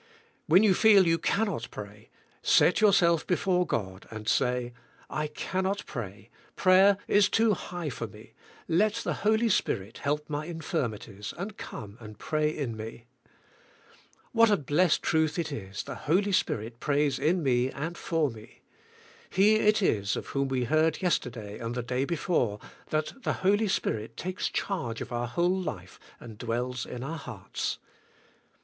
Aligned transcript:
When 0.47 0.63
you 0.63 0.73
feel 0.73 1.05
you 1.05 1.19
cannot 1.19 1.67
pray, 1.69 2.09
set 2.41 2.81
your 2.81 2.91
self 2.91 3.27
before 3.27 3.67
God 3.67 4.07
and 4.09 4.27
say, 4.27 4.73
I 5.11 5.27
cannot 5.27 5.85
pray, 5.85 6.31
prayer 6.55 6.97
is 7.07 7.29
too 7.29 7.53
high 7.53 7.91
for 7.91 8.07
me, 8.07 8.33
let 8.67 8.95
the 8.95 9.13
Holy 9.21 9.47
Spirit 9.47 9.99
help 9.99 10.27
my 10.27 10.47
infirmi 10.47 10.97
ties 10.97 11.35
and 11.37 11.55
come 11.55 11.97
and 11.99 12.17
pray 12.17 12.49
in 12.49 12.75
me. 12.75 13.05
Vv^hat 14.35 14.49
a 14.49 14.57
blessed 14.57 15.03
96 15.03 15.03
THK 15.03 15.03
SPIRITUAI, 15.03 15.03
I.IFK. 15.03 15.03
truth 15.03 15.37
it 15.39 15.51
is 15.51 15.83
the 15.83 15.95
Holj 15.95 16.33
Spirit 16.33 16.79
prays 16.79 17.19
in 17.19 17.43
me 17.43 17.69
and 17.69 17.95
for 17.95 18.31
me. 18.31 18.61
He 19.29 19.57
it 19.57 19.83
is 19.83 20.15
of 20.15 20.25
whom 20.29 20.47
we 20.47 20.63
heard 20.63 21.03
yesterday 21.03 21.59
and 21.59 21.75
the 21.75 21.83
day 21.83 22.05
before, 22.05 22.57
that 22.89 23.21
the 23.21 23.33
Holy 23.45 23.67
Spirit 23.67 24.17
takes 24.17 24.49
charg 24.49 24.99
e 24.99 25.03
of 25.03 25.11
our 25.13 25.27
v/hole 25.27 25.61
life 25.61 25.99
and 26.19 26.39
dwells 26.39 26.87
in 26.87 27.03
our 27.03 27.19
hearts. 27.19 27.77